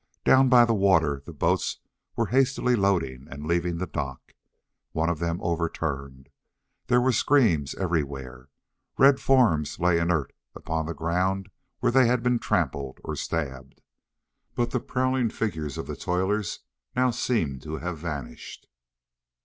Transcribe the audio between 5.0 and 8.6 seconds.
of them overturned. There were screams everywhere.